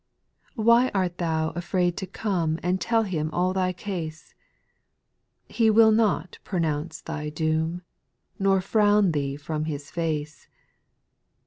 [0.55, 0.63] 2.
[0.63, 4.33] Why art thou afraid to come And tell Him all thy case?
[5.47, 7.83] He will not pronounce thy doom.
[8.39, 10.47] Nor frown thee from His face.